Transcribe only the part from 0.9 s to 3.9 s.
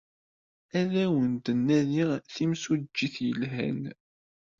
awen-d-nadiɣ timsujjit yelhan.